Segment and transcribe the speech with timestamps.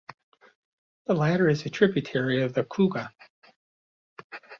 [1.05, 3.11] The latter is a tributary of the Kouga.